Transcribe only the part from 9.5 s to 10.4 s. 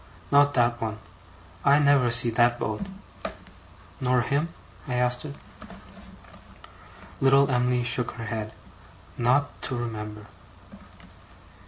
to remember!